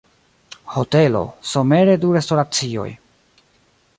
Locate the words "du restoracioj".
2.05-2.89